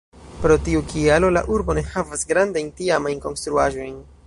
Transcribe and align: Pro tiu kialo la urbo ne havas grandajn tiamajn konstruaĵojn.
Pro 0.45 0.55
tiu 0.67 0.79
kialo 0.93 1.29
la 1.37 1.43
urbo 1.57 1.77
ne 1.79 1.85
havas 1.91 2.25
grandajn 2.33 2.73
tiamajn 2.81 3.25
konstruaĵojn. 3.27 3.97